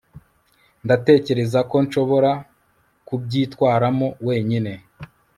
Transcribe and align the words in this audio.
ndatekereza 0.85 1.59
ko 1.69 1.75
nshobora 1.85 2.31
kubyitwaramo 3.07 4.07
wenyine 4.27 4.71